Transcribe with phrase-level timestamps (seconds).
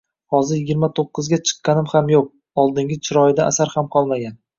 [0.35, 2.21] Hozir yigirma to`qqizga chiqqani ham yo`q,
[2.63, 4.35] oldingi chiroyidan asar ham qolmagan